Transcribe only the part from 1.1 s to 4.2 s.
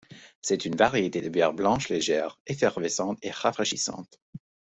de bière blanche légère, effervescente et raffraichissante.